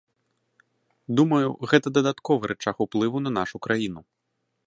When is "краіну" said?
3.67-4.01